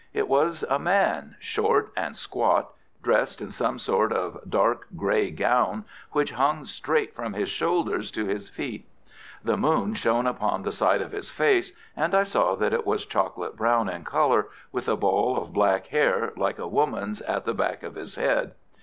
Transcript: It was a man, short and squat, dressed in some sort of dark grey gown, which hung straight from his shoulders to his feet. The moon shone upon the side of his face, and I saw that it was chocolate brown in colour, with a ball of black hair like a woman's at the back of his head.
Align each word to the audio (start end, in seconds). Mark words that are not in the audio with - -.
It 0.15 0.27
was 0.27 0.63
a 0.67 0.79
man, 0.79 1.35
short 1.39 1.91
and 1.95 2.17
squat, 2.17 2.73
dressed 3.03 3.39
in 3.39 3.51
some 3.51 3.77
sort 3.77 4.11
of 4.11 4.39
dark 4.49 4.87
grey 4.97 5.29
gown, 5.29 5.85
which 6.11 6.31
hung 6.31 6.65
straight 6.65 7.13
from 7.13 7.33
his 7.33 7.49
shoulders 7.49 8.09
to 8.13 8.25
his 8.25 8.49
feet. 8.49 8.87
The 9.43 9.57
moon 9.57 9.93
shone 9.93 10.25
upon 10.25 10.63
the 10.63 10.71
side 10.71 11.03
of 11.03 11.11
his 11.11 11.29
face, 11.29 11.71
and 11.95 12.15
I 12.15 12.23
saw 12.23 12.55
that 12.55 12.73
it 12.73 12.83
was 12.87 13.05
chocolate 13.05 13.55
brown 13.55 13.89
in 13.89 14.03
colour, 14.03 14.47
with 14.71 14.87
a 14.89 14.97
ball 14.97 15.37
of 15.37 15.53
black 15.53 15.85
hair 15.85 16.33
like 16.35 16.57
a 16.57 16.67
woman's 16.67 17.21
at 17.21 17.45
the 17.45 17.53
back 17.53 17.83
of 17.83 17.93
his 17.93 18.15
head. 18.15 18.53